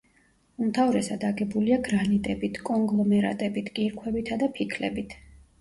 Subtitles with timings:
[0.67, 5.15] უმთავრესად აგებულია გრანიტებით, კონგლომერატებით, კირქვებითა და ფიქლებით.